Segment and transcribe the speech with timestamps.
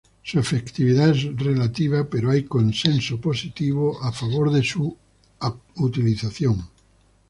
[0.23, 4.97] Su efectividad es relativa, pero hay consenso positivo en favor de su
[5.75, 6.67] utilización.